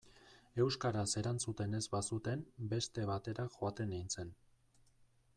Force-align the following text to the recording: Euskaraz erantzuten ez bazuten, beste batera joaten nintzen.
Euskaraz 0.61 1.03
erantzuten 1.21 1.79
ez 1.79 1.83
bazuten, 1.95 2.41
beste 2.71 3.05
batera 3.09 3.45
joaten 3.57 3.93
nintzen. 3.97 4.33